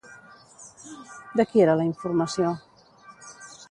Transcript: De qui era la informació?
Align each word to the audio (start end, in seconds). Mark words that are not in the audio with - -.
De 1.41 1.47
qui 1.51 1.63
era 1.67 1.77
la 1.83 1.87
informació? 1.91 2.59